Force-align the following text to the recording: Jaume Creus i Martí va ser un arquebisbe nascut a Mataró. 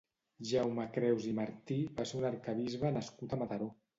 Jaume 0.51 0.85
Creus 0.95 1.27
i 1.33 1.33
Martí 1.41 1.77
va 1.99 2.07
ser 2.13 2.19
un 2.21 2.27
arquebisbe 2.31 2.93
nascut 2.99 3.37
a 3.37 3.43
Mataró. 3.43 3.71